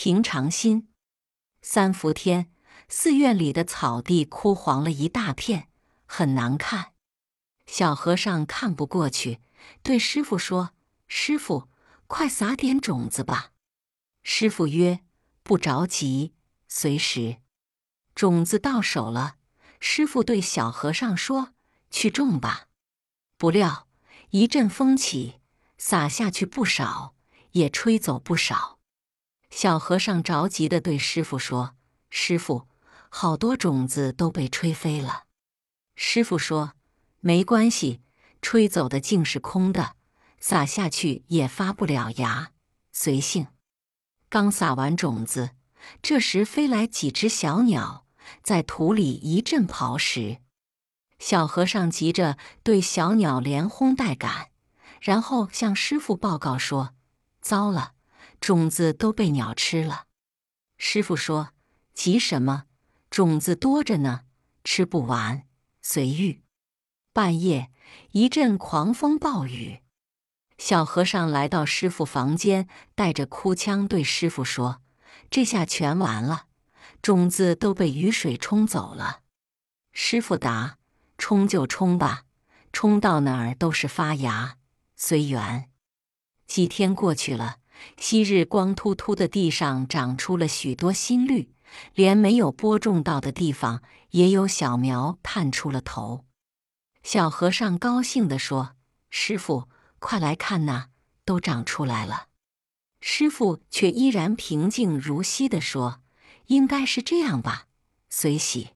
[0.00, 0.92] 平常心。
[1.60, 2.52] 三伏天，
[2.88, 5.70] 寺院里的草地枯黄了一大片，
[6.06, 6.92] 很难看。
[7.66, 9.40] 小和尚看不过去，
[9.82, 10.70] 对师傅说
[11.08, 11.68] ：“师傅，
[12.06, 13.50] 快撒点种子吧。”
[14.22, 15.00] 师傅曰
[15.42, 16.32] ：“不着急，
[16.68, 17.38] 随时。”
[18.14, 19.34] 种子到手了，
[19.80, 21.54] 师傅对小和尚说
[21.90, 22.68] ：“去种吧。”
[23.36, 23.88] 不料
[24.30, 25.40] 一阵风起，
[25.76, 27.16] 撒下去不少，
[27.50, 28.77] 也吹走不少。
[29.50, 31.74] 小和尚着急的对师傅说
[32.10, 32.68] ：“师傅，
[33.08, 35.24] 好多种子都被吹飞了。”
[35.96, 36.74] 师傅说
[37.20, 38.00] ：“没关系，
[38.40, 39.96] 吹走的竟是空的，
[40.38, 42.52] 撒下去也发不了芽，
[42.92, 43.48] 随性。”
[44.30, 45.52] 刚撒完种子，
[46.02, 48.04] 这时飞来几只小鸟。
[48.42, 50.38] 在土里一阵刨食，
[51.18, 54.50] 小和尚急着对小鸟连轰带赶，
[55.00, 56.94] 然后向师傅报告说
[57.40, 57.94] ：“糟了，
[58.48, 60.06] 种子都被鸟吃了。”
[60.78, 61.50] 师傅说
[61.92, 62.64] ：“急什么？
[63.10, 64.22] 种子多着呢，
[64.64, 65.42] 吃不完，
[65.82, 66.40] 随遇。”
[67.12, 67.70] 半夜
[68.12, 69.80] 一阵狂风暴雨，
[70.56, 74.80] 小和尚来到师傅房间，带着哭腔对师傅说
[75.28, 76.46] ：“这下全完了。”
[77.02, 79.20] 种子都被雨水冲走了。
[79.92, 80.78] 师傅答
[81.18, 82.22] ：“冲就冲吧，
[82.72, 84.56] 冲到哪儿都是发芽，
[84.96, 85.70] 随缘。”
[86.48, 87.58] 几天过去了，
[87.96, 91.52] 昔日光秃秃的地上长出了许多新绿，
[91.94, 96.24] 连没有播种到的地方也有小苗探出了头。
[97.02, 98.74] 小和尚高兴地说
[99.10, 100.86] ：“师傅，快来看呐，
[101.24, 102.26] 都长出来了。”
[103.00, 106.00] 师傅却依然平静如昔地说。
[106.48, 107.66] 应该是这样吧，
[108.08, 108.70] 随喜。